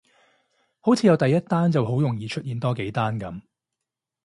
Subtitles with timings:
[0.79, 3.39] 好似有第一單就好容易再出現多幾單噉